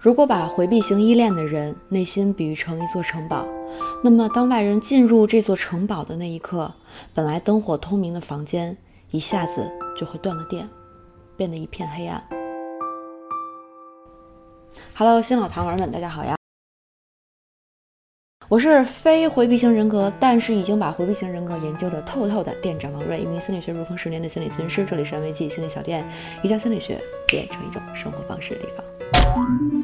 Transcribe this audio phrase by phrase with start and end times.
[0.00, 3.44] 如果把回避型依恋的人内心比喻成一座城堡，
[4.04, 6.72] 那么当外人进入这座城堡的那一刻，
[7.12, 8.76] 本来灯火通明的房间
[9.10, 10.68] 一下子就会断了电，
[11.36, 12.22] 变得一片黑暗。
[14.94, 16.36] Hello，新老糖丸们，大家好呀！
[18.48, 24.86] 我是非回避型人格，但是已经把回避型人格研究的透透的店长王瑞，一名心理学入坑十年的心理咨询师。
[24.88, 26.08] 这里是安慰剂心理小店，
[26.44, 29.77] 一将心理学变成一种生活方式的地方。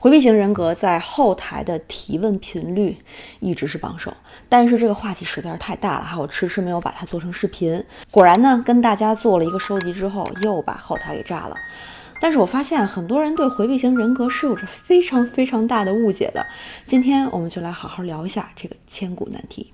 [0.00, 2.96] 回避型人格在后台的提问频率
[3.40, 4.14] 一直是榜首，
[4.48, 7.84] 但是这个话题实在是太大了哈，我迟迟没有把它做成视频。
[8.12, 11.56] 果然呢，跟大家做了一个收集之后，又把后台给炸了。
[12.20, 16.46] 但是我发现很多人对回避型人格是有着非常非常大的误解的。
[16.86, 19.72] 今天我们就来好好聊一下这个千古难题。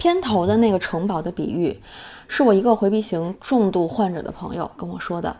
[0.00, 1.78] 片头的那个城堡的比喻，
[2.26, 5.36] 是我一个回避型重度患者的朋友跟我说的。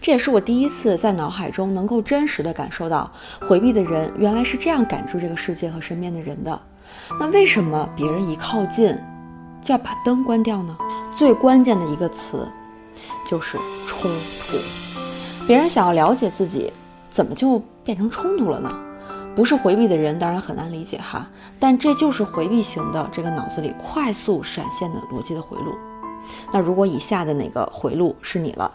[0.00, 3.08] 这也是我第一次在脑海中能够真实的感受到，
[3.40, 6.60] 回避的人原来是这样感知这个世界和身边的人的。
[7.20, 8.92] 那为什么别人一靠近，
[9.62, 10.76] 就要把灯关掉呢？
[11.16, 12.48] 最关键的一个词，
[13.30, 14.58] 就是冲突。
[15.46, 16.72] 别人想要了解自己，
[17.08, 18.68] 怎么就变成冲突了呢？
[19.34, 25.74] 不是回避的人当然很难理解哈，但这就是回避型的这个脑子里快速闪现的逻辑的回路。
[26.52, 28.70] 那如果以下的哪个回路是你了？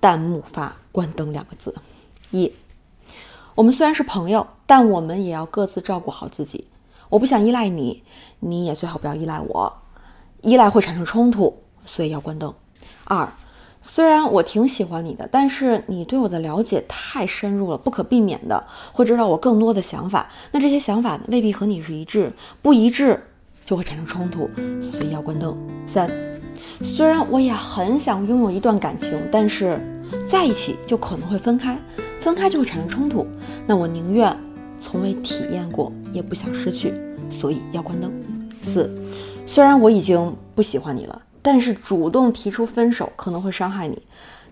[0.00, 1.74] 弹幕发“关灯”两个字。
[2.30, 2.52] 一，
[3.54, 6.68] 我们虽然是朋友，但我们也要各自照顾好自己。
[7.08, 8.02] 我不想依赖你，
[8.40, 9.72] 你也最好不要依赖我，
[10.42, 12.54] 依赖会产生冲突，所以要关灯。
[13.04, 13.32] 二。
[13.82, 20.30] 虽然我挺喜欢你的，但是你对我的了解太深入了，不可避免的会知道我更多的想法。
[20.52, 23.20] 那这些想法未必和你是一致，不一致
[23.64, 24.48] 就会产生冲突，
[24.82, 25.56] 所以要关灯。
[25.84, 26.10] 三，
[26.82, 29.78] 虽然我也很想拥有一段感情，但是
[30.26, 31.76] 在一起就可能会分开，
[32.20, 33.26] 分开就会产生冲突。
[33.66, 34.34] 那我宁愿
[34.80, 36.94] 从未体验过，也不想失去，
[37.28, 38.12] 所以要关灯。
[38.62, 38.90] 四，
[39.44, 41.20] 虽然我已经不喜欢你了。
[41.42, 44.00] 但是主动提出分手可能会伤害你，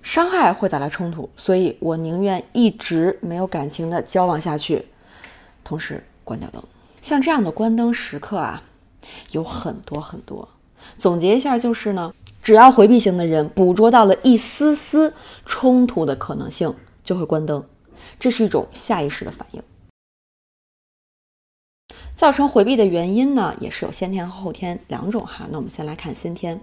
[0.03, 4.85] 伤害会带来冲突，所以我宁愿一直没有感情的交往下去，
[5.63, 6.63] 同时关掉灯。
[7.01, 8.63] 像这样的关灯时刻啊，
[9.31, 10.49] 有很多很多。
[10.99, 12.13] 总结一下就是呢，
[12.43, 15.15] 只要回避型的人捕捉到了一丝丝
[15.47, 16.75] 冲突的可能性，
[17.05, 17.65] 就会关灯，
[18.19, 19.63] 这是一种下意识的反应。
[22.21, 25.47] 造成回避的原因呢，也是有先天和后天两种哈。
[25.51, 26.61] 那我们先来看先天，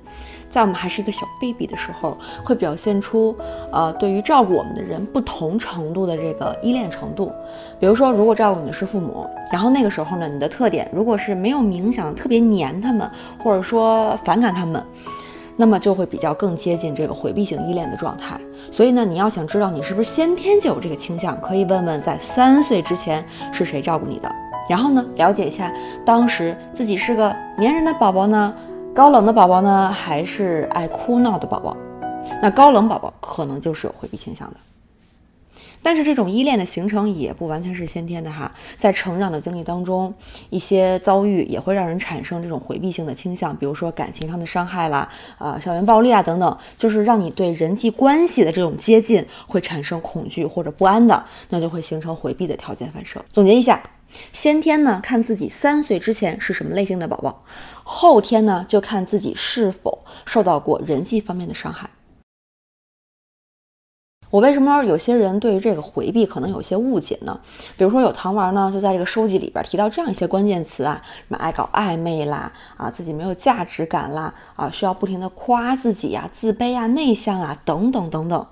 [0.52, 3.36] 在我们还是一个小 baby 的时候，会表现出
[3.72, 7.32] 呃对于照顾我们的人不同程度的这个依恋程度。
[7.80, 14.86] 比如说，如果照顾你的是父母，然后那个时候呢，你的特点如果是没有冥想特别黏他们，或者说反感他们，
[15.56, 18.40] 那么就会比较更接近这个回避型依恋的状态。
[18.72, 24.32] 所以呢，你要想知道你是不是先天就有这个倾向，可以问问在三岁之前是谁照顾你的。
[24.68, 25.74] 然后呢，了解一下
[26.06, 28.54] 当时自己是个粘人的宝宝呢，
[28.94, 31.76] 高冷的宝宝呢，还是爱哭闹的宝宝？
[32.42, 34.58] 那高冷宝宝可能就是有回避倾向的。
[35.82, 40.14] 但是这种依恋的形成也不完全是先天的哈，在成长的经历当中，
[40.50, 45.08] 一些遭遇也会让人产生这种回避性的倾向，比如说感情上的伤害啦，
[45.38, 53.24] 啊，校园暴力啊等等，就是让你对人际关系的这种接近会产生恐惧或者不安的，那就会形成回避的条件反射。
[53.32, 53.82] 总结一下。
[54.32, 57.44] 先天呢，看自己三岁之前是什么类型的宝宝；
[57.84, 61.90] 后天呢，就看自己是否受到过人际方面的伤害。
[64.30, 67.40] 我为什么有些人对于这个回避可能有些误解呢？
[67.78, 78.46] 比如说有糖丸呢，就在这个收集里边提到这样一些关键词啊，什么爱搞暧昧啦，啊自己没有价值感啦，啊需要不停的夸自己呀，自卑啊，内向啊，等等等等。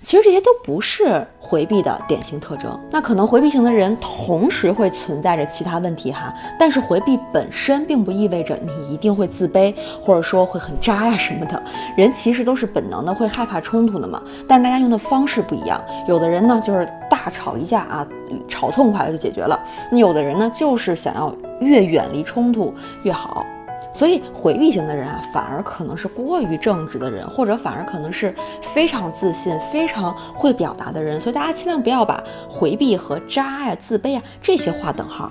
[0.00, 2.78] 其实这些都不是回避的典型特征。
[2.90, 11.62] 那可能回避型的人同时会存在着其他问题哈，但是回避本身并不意味着你一定会自卑，或者说会很渣呀什么的。
[11.96, 15.82] 人其实都是本能的会害怕冲突的嘛，但是大家用的方式不一样。
[16.08, 18.06] 有的人呢就是大吵一架啊，
[18.48, 19.58] 吵痛快了就解决了；
[19.90, 23.44] 那有的人呢就是想要越远离冲突越好。
[23.94, 31.20] 所以回避型的人啊，反而可能是过于正直的人，或者反而可能是非常自信、非常会表达的人。
[31.20, 35.30] 所以大家千万不要把回避和渣呀、自卑啊这些划等号。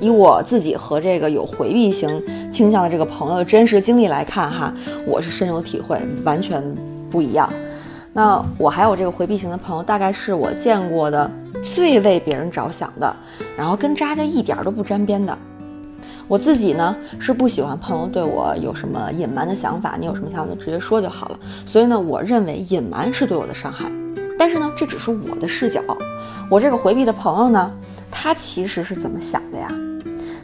[0.00, 4.74] 以我自己和这个有回避型倾向的这个朋友的真实经历来看哈，
[5.06, 6.60] 我是深有体会，完全
[7.08, 7.48] 不一样。
[8.12, 11.30] 那我还有这个回避型的朋友，大概是我见过的
[11.62, 13.14] 最为别人着想的，
[13.56, 15.38] 然后跟渣就一点都不沾边的。
[16.32, 21.38] 我自己呢是不喜欢朋友对我有什么隐瞒的想法，你有什么想法就直接说就好了。
[21.66, 23.84] 所以呢，我认为隐瞒是对我的伤害。
[24.38, 25.82] 但是呢，这只是我的视角。
[26.50, 27.70] 我这个回避的朋友呢，
[28.10, 29.70] 他其实是怎么想的呀？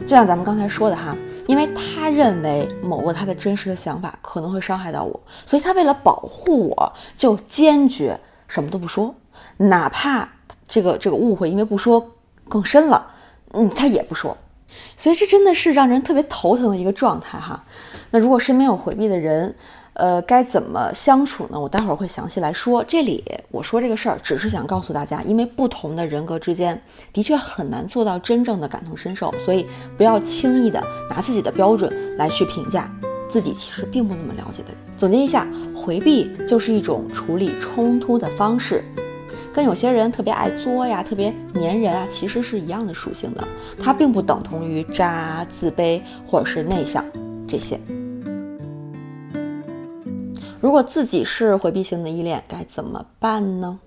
[0.01, 8.15] 就像咱们刚才说的哈，因为他认为某个他的真实的想法可能会伤害到我，所以他为了保护我，就坚决
[8.47, 9.11] 什么都不说，
[9.57, 10.29] 哪怕
[10.67, 12.11] 这个这个误会因为不说
[12.47, 13.07] 更深了，
[13.53, 14.37] 嗯，他也不说。
[14.97, 17.63] 所以这真的是让人特别头疼的一个状态哈。
[18.11, 19.55] 那如果身边有回避的人，
[19.93, 21.59] 呃，该怎么相处呢？
[21.59, 22.81] 我待会儿会详细来说。
[22.87, 23.21] 这里
[23.51, 26.81] 我说这个事儿，只是想告诉大家，因为不同的人格之间
[27.11, 29.67] 的确很难做到真正的感同身受，所以
[29.97, 32.89] 不要轻易的拿自己的标准来去评价
[33.29, 34.77] 自己其实并不那么了解的人。
[34.97, 35.45] 总结一下，
[35.75, 38.83] 回避就是一种处理冲突的方式。
[39.59, 43.45] 跟有些人特别爱作呀、特别粘人啊，其实是一样的属性的。
[43.77, 47.03] 它并不等同于渣、自卑或者是内向
[47.45, 47.77] 这些。
[50.61, 53.77] 如果自己是回避型的依恋，该怎么办呢？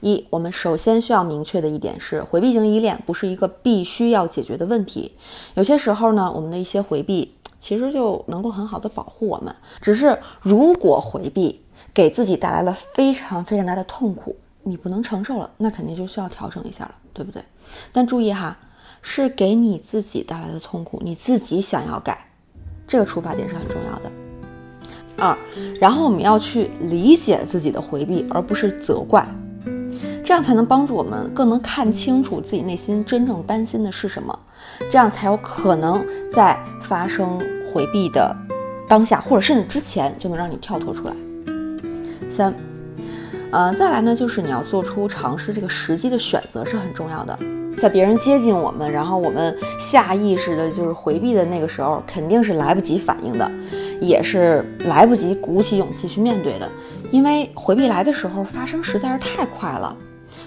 [0.00, 5.12] 一，我们首先需要明确的一点是，回避型依恋不是一个必须要解决的问题。
[5.54, 9.54] 有些时候呢，我们的一些回避其实就能够很好的保护我们。
[9.80, 11.60] 只是如果回避
[11.94, 14.34] 给自己带来了非常非常大的痛苦。
[14.64, 17.42] 你不能承受了，那肯定就需要调整一下了，对不对？
[17.92, 18.56] 但注意哈，
[19.02, 22.26] 是给你自己带来的痛苦，你自己想要改，
[22.86, 24.10] 这个出发点是很重要的。
[25.16, 25.36] 二，
[25.78, 29.24] 然后我们要去理解自己的回避，而不是责怪，
[30.24, 34.36] 这样才能帮助我们更能看清楚自己内心真正担心的是什么，
[34.90, 38.34] 这样才有可能在发生回避的
[38.88, 41.14] 当下，或者甚至之前，就能让你跳脱出来。
[42.28, 42.52] 三。
[43.56, 47.38] 嗯，再来呢，就是你要做出尝试这个时机的选择是很重要的。
[47.76, 53.48] 在别人接近我们，然后我们下意识的就是回避的那个时候，肯定是来不及反应的，
[54.00, 56.68] 也是来不及鼓起勇气去面对的。
[57.12, 59.96] 因为回避来的时候发生实在是太快了，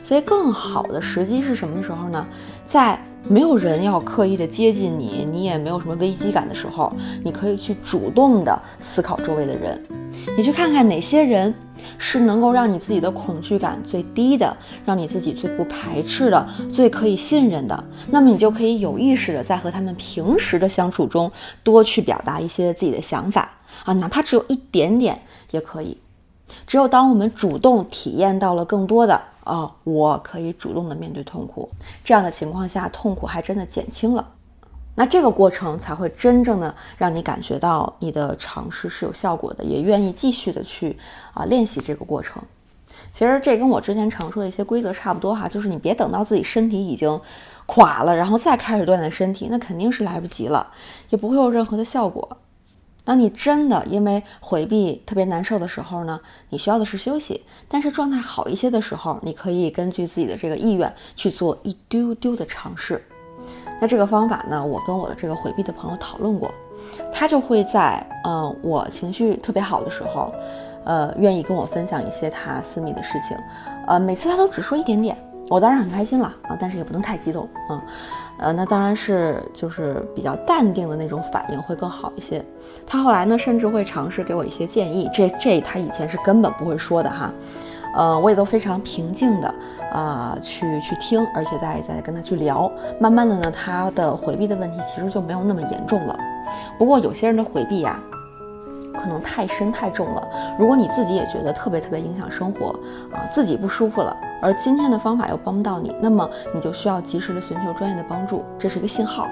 [0.04, 2.27] 所以更好的时机是什么时候呢？
[2.65, 3.00] 在
[3.30, 6.92] 没有人要刻意的接近你，你也没有什么危机感的时候，
[7.24, 9.82] 你可以去主动的思考周围的人，
[10.38, 11.54] 你去看看哪些人。
[12.00, 21.32] 是能够让你自己的恐惧感最低的，让你自己最不排斥的，最可以信任的，那么你就可以有意识的在和他们平时的相处中
[21.64, 23.50] 多去表达一些自己的想法
[23.84, 25.20] 啊，哪怕只有一点点
[25.52, 25.98] 也可以。
[26.68, 31.70] 只有当我们主动体验到了更多的哦，我可以主动的面对痛苦，
[32.04, 34.28] 这样的情况下，痛苦还真的减轻了。
[34.94, 40.98] 那这个过程才会真正的让你感觉到你的尝试是有效果的，也愿意继续的去
[41.34, 42.42] 啊练习这个过程。
[43.14, 47.20] 其实这跟我之前常说的一些规则差不多哈，就是你别等到自己身体已经
[47.68, 50.68] 垮了，然后再开始锻炼身体，那肯定是来不及了，
[51.10, 52.38] 也不会有任何的效果。
[53.07, 56.19] 当你真的因为回避特别难受的时候呢，
[56.50, 57.42] 你需要的是休息。
[57.69, 63.01] 但是状态好一些的时候，你可以根据自己的这个意愿去做一丢丢的尝试。
[63.80, 66.51] 那这个方法呢，我跟我的这个回避的朋友讨论过，
[67.13, 70.33] 他就会在嗯我情绪特别好的时候，
[70.83, 73.38] 呃愿意跟我分享一些他私密的事情，
[73.88, 75.18] 呃每次他都只说一点点，
[75.50, 77.81] 我当然很开心了啊，但是也不能太激动啊，
[78.40, 82.44] 呃那当然是就是比较淡定的那种反应会更好一些。
[82.86, 87.31] 他后来呢甚至会尝试给我一些建议，这这他以前是根本不会说的哈。
[87.95, 89.56] 呃，我也都非常平静的，
[89.92, 92.71] 呃，去去听，而且再再跟他去聊。
[93.00, 96.19] 慢慢的呢，他的回避的问题其实就没有那么严重了。
[96.78, 98.00] 不过有些人的回避呀，
[99.07, 100.28] 可能太深太重了。
[100.59, 102.78] 如果你自己也觉得特别特别影响生活
[103.14, 109.26] 啊，自己不舒服了，而今天的方法又帮不到你，那么你就需要及时的寻求专业的帮助，这是一个信号。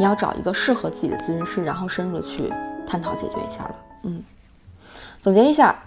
[0.00, 2.52] 你要找一个适合自己的咨询师，然后深入的去
[2.84, 3.74] 探讨解决一下了。
[4.02, 4.20] 嗯，
[5.22, 5.78] 总结一下，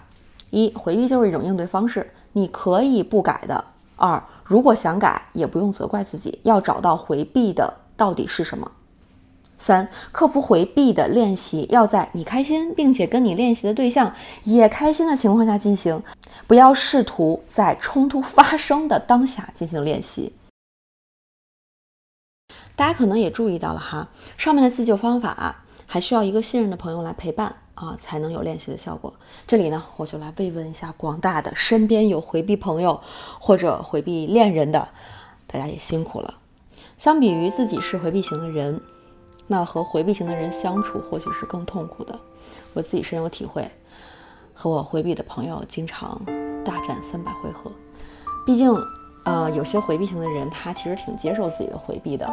[0.48, 2.10] 一回避就是一种应对方式。
[2.32, 3.62] 你可以不改的。
[3.96, 8.70] 二，如果想改，也不用责怪自己，要找到回避的到底是什么。
[9.64, 16.02] 三，克服回避的练习要在你开心，并且跟你练习的对象也开心的情况下进行，
[16.46, 20.30] 不要试图在冲突发生的当下进行练习。
[22.76, 24.06] 大家可能也注意到了哈，
[24.36, 27.56] 上面的自救方法还需要一个信任的朋友来陪伴。
[27.74, 29.12] 啊，才能有练习的效果。
[29.48, 33.00] 这里呢，我就来慰问一下广大的身边有回避朋友
[33.40, 34.88] 或者回避恋人的，
[35.48, 36.34] 大家也辛苦了。
[36.96, 38.80] 相比于自己是回避型的人，
[39.46, 42.18] 那和回避型的人相处或许是更痛苦的。
[42.72, 43.68] 我自己深有体会，
[44.52, 46.20] 和我回避的朋友经常
[46.64, 47.70] 大战三百回合。
[48.46, 48.74] 毕竟，
[49.24, 52.26] 呃，有些回避型的人，他其实挺接受自己的回避的，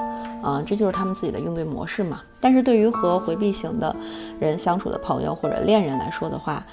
[0.44, 2.22] 啊，这就是他们自己的应对模式嘛。
[2.40, 3.96] 但是对于和回避型的
[4.40, 6.66] 人相处的朋友或者恋人来说的话，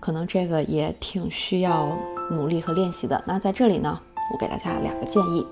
[0.00, 1.88] 可能这个也挺需要
[2.30, 3.22] 努力和练习的。
[3.26, 3.98] 那在这里呢，
[4.32, 5.46] 我给大家两个建议，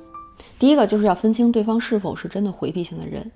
[0.58, 3.30] 第一个就是要分清对方是否是真的回避型的人。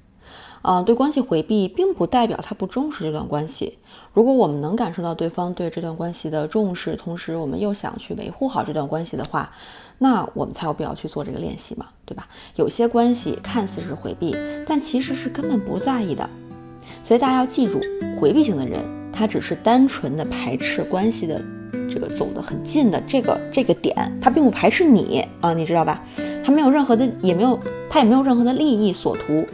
[0.67, 3.79] 啊，对关系回避并不代表他不重视这段关系。
[4.13, 9.53] 如果我们能感受到对方对这段关系的重视，同时我们又想去维护好这段关系的话，
[9.99, 12.27] 那我们才有必要去做这个练习嘛，对吧？
[12.57, 16.29] 有些关系看似是回避，但其实是根本不在意的。
[17.05, 17.81] 所以大家要记住，
[18.21, 18.83] 回避型的人，
[19.13, 21.41] 他只是单纯的排斥关系的
[21.89, 26.03] 这个走得很近的这个这个点，他并不排斥你啊，你知道吧？
[26.45, 27.57] 他没有任何的，也没有
[27.89, 29.47] 他也没有任何的利益所图。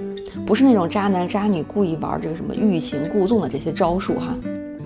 [0.46, 4.34] 不是那种渣男渣女故意玩这个什么欲擒故纵的这些招数哈，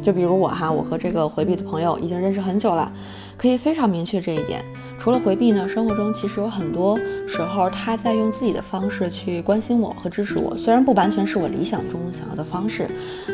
[0.03, 2.91] 就比如我哈，我和这个回避的朋友已经认识很久了，
[3.37, 4.65] 可以非常明确这一点。
[4.99, 6.99] 除了回避呢，生活中其实有很多
[7.29, 12.89] 时候他在用自己的方式去关心我和支持我，虽然不完全是我理想中想要的方式，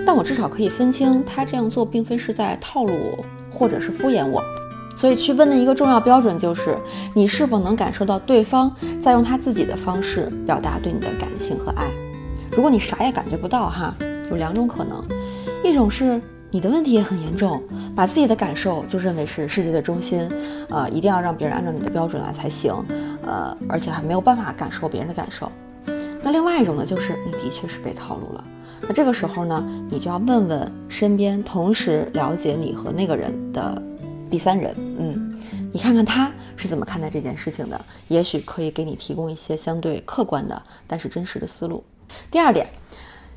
[0.05, 4.43] 但我至少可以分清他这样做并非是在套路我或者是敷衍我。
[4.99, 6.77] 所以区分的一个重要标准就是
[7.15, 11.92] 你是否能感受到对方在用他自己的方式表达对你的感性和爱。
[12.55, 13.95] 如果你啥也感觉不到哈，
[14.31, 15.03] 有两种可能，
[15.65, 17.63] 一种是你的问题也很严重，
[17.97, 20.29] 把自己的感受就认为是世界的中心，
[20.69, 22.75] 呃，一定要让别人按照你的标准来才行，
[23.23, 25.51] 呃，而且还没有办法感受别人的感受。
[26.23, 28.45] 那另外一种呢，就是你的确是被套路了。
[28.83, 33.83] 那这个时候呢，你就要问问身边同时了解你和那个人的
[34.31, 35.39] 第三人，嗯，
[35.73, 41.83] 你看看他是怎么看待这件事情的，也许可以给你提供一些相对客观的，但是真实的思路。
[42.31, 42.67] 第二点，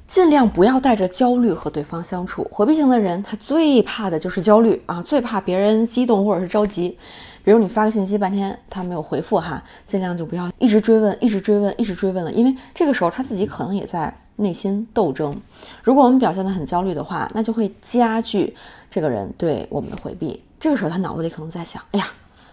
[0.07, 2.47] 尽量不要带着焦虑和对方相处。
[2.51, 6.97] 回避型的人，他最怕的就是焦虑啊，最怕别人激动或者是着急。
[7.43, 15.39] 比如你发个信息半天他没有回复哈，尽量就不要一直追问，一直追问，一直追问了，因为这个时候他自己可能也在内心斗争。
[15.83, 18.55] 如果我们表现得很焦虑的话，那就会加剧
[18.89, 20.41] 这个人对我们的回避。
[20.59, 22.07] 这个时候他脑子里可能在想：哎呀，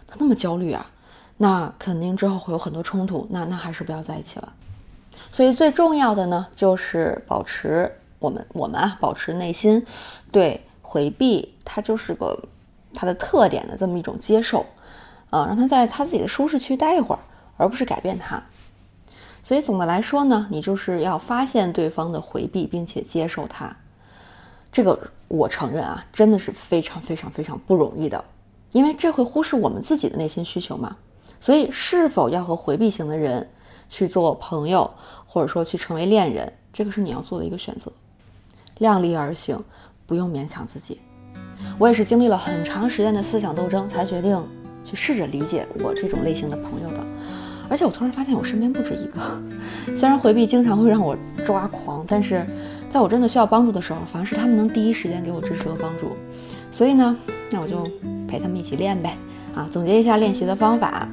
[0.07, 0.85] 他那么焦虑啊，
[1.39, 4.53] 那肯定之后会有很多冲突，那那还是不要在一起了。
[5.33, 9.85] 所以最重要的呢，就是保持我们我们啊，保持内心
[10.31, 12.39] 对回避它就是个
[12.93, 14.67] 它的特点的这么一种接受，
[15.31, 17.19] 啊，让他在他自己的舒适区待一会儿，
[17.57, 18.41] 而不是改变他。
[19.43, 23.75] 所以总的来说呢，你就是要发现对方的回避，并且接受他。
[24.71, 28.23] 这个我承认啊，真的是非常非常非常不容易的，
[28.73, 30.95] 因为这会忽视我们自己的内心需求嘛。
[31.41, 33.49] 所以是否要和回避型的人？
[33.93, 34.91] 去做朋友，
[35.27, 37.93] 或者说去成为恋人，这个是你要做的一个选择，
[38.79, 39.63] 量力而行，
[40.07, 40.99] 不用勉强自己。
[41.79, 44.43] 我也是经历了很长时间的思想斗争，才决定
[44.83, 47.05] 去试着理解我这种类型的朋友的。
[47.69, 49.21] 而且我突然发现，我身边不止一个。
[49.95, 52.47] 虽然回避经常会让我抓狂，但是
[52.91, 56.17] 在我真的需要帮助的时候，反而是他们能第一时间给我支持和帮助。
[56.73, 57.15] 所以呢，
[57.51, 57.87] 那我就
[58.27, 59.15] 陪他们一起练呗。
[59.55, 61.07] 啊，总结一下练习的方法。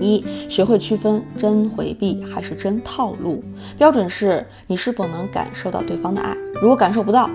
[0.00, 3.42] 一，学会区分真回避还是真套路，
[3.78, 6.36] 标准是你是否能感受到对方的爱。
[6.60, 7.28] 如果感受不到，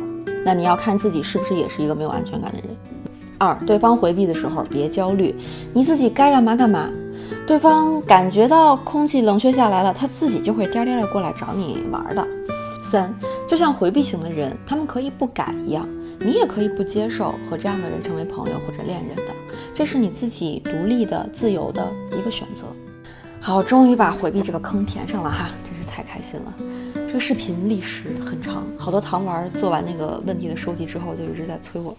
[0.45, 2.67] 那你要看自己是不是也是一个没有安全感的人。
[3.37, 5.35] 二，对方回避的时候别焦虑，
[5.73, 6.89] 你自己该干嘛干嘛。
[7.45, 12.27] 对方感觉到空气冷却下来了，他自己就会颠颠的过来找你玩的。
[12.83, 13.13] 三，
[13.47, 15.87] 就像回避型的人，他们可以不改一样。
[16.21, 19.31] 你也可以不接受和这样的人成为朋友或者恋人的，
[19.79, 22.65] 这是你自己独立的、自由的一个选择。
[23.39, 26.53] 好，终于把回避这个坑填上了哈，真是太开心了。
[27.07, 31.95] 这个视频历时很长，好多糖丸做完那个问题的收集之后就一直在催我。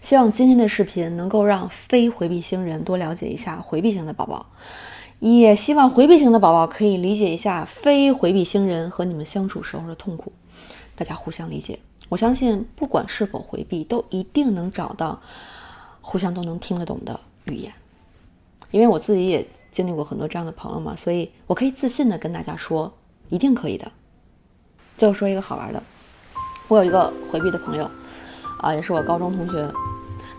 [0.00, 4.44] 希望今天的视频能够让非回避型人多了解一下回避型的宝宝，
[5.20, 10.32] 也希望回避型的宝宝可以理解一下非回避型人和你们相处时候的痛苦，
[10.96, 11.78] 大家互相理解。
[12.08, 15.22] 我相信，不管是否回避，都一定能找到
[16.06, 17.72] 互相都能听得懂的语言。
[18.70, 22.92] 因为我自己也经历过很多这样的朋友嘛，所以我可以自信的跟大家说，
[23.30, 23.90] 一定可以的。
[24.98, 25.82] 最后说一个好玩的，
[26.68, 27.90] 我有一个回避的朋友，
[28.58, 29.72] 啊，也是我高中同学，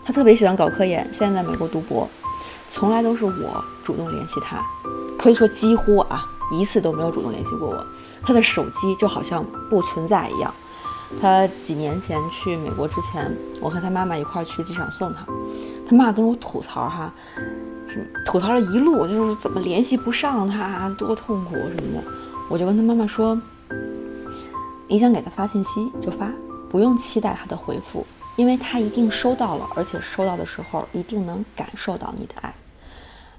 [0.04, 2.08] 他特别喜欢搞科研，现在在美国读博，
[2.70, 4.64] 从来都是我主动联系他，
[5.18, 7.86] 可以说几乎啊一次都没有主动联系过我，
[8.22, 10.54] 他的手机就好像不存在一样。
[11.20, 15.26] 他几年前去美国之前，我和他妈妈一块儿去机场送他，
[15.88, 17.12] 他妈跟我吐槽哈，
[18.24, 22.04] 吐槽了一路，就是怎么联系不上他，多痛苦什么的。
[22.50, 23.40] 我就跟他妈妈说，
[24.88, 26.30] 你想给他发信息就发，
[26.68, 32.54] 不用期待他的回复，因为他一定收到了，而且收到的时候一定能感受到你的爱，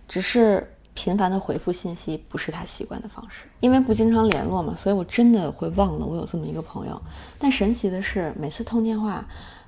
[0.07, 0.65] 只是。
[0.97, 6.99] 频繁的回复信息不是他习惯的方式，因为不经常联络嘛，所以我真的会忘了我有这么一个朋友。
[7.37, 9.23] 但神奇的是，每次通电话，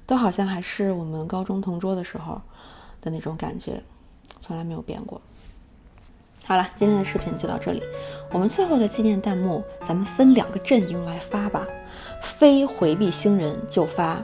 [0.07, 2.41] 都好像还是我们高中同桌的时候
[2.99, 3.79] 的那种感觉，
[4.41, 5.21] 从来没有变过。
[6.45, 7.83] 好了，今天的视频就到这里。
[8.31, 11.67] 我们最后的纪念弹幕，咱们分两个阵营来发吧。
[12.23, 14.19] 非回避星人就发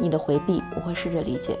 [0.00, 1.58] 你的回避，我会试着理解。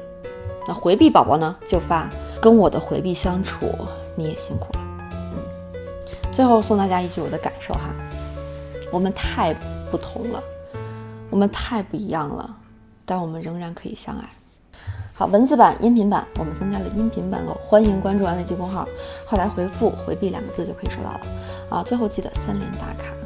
[0.68, 2.08] 那回避宝宝呢，就发
[2.40, 3.66] 跟我的回避相处。
[4.16, 6.32] 你也辛苦了，嗯。
[6.32, 7.90] 最后送大家一句我的感受哈，
[8.90, 9.54] 我们太
[9.90, 10.42] 不同了，
[11.30, 12.56] 我们太不一样了，
[13.04, 14.28] 但我们仍然可以相爱。
[15.14, 18.88] 好，文字版、音频版，我们增加了音频版哦，欢迎关注安慰剂公号，
[19.26, 21.20] 后台回复“回避”两个字就可以收到了。
[21.68, 23.21] 啊，最后记得三连打卡。